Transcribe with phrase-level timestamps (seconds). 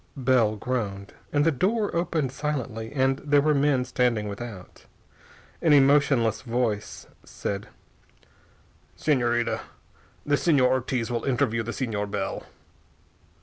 [0.17, 1.13] Bell groaned.
[1.31, 4.85] And the door opened silently, and there were men standing without.
[5.61, 7.67] An emotionless voice said:
[8.97, 9.59] "Señorita,
[10.25, 12.47] the Señor Ortiz will interview the Señor Bell."